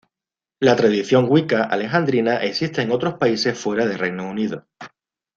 La 0.59 0.75
tradición 0.75 1.27
Wicca 1.29 1.61
alejandrina 1.65 2.37
existe 2.37 2.81
en 2.81 2.89
otros 2.91 3.19
países 3.19 3.55
fuera 3.55 3.85
de 3.85 3.97
Reino 3.97 4.27
Unido. 4.27 4.65